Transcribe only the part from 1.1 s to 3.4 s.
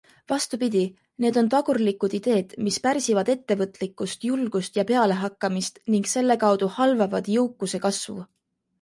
need on tagurlikud ideed, mis pärsivad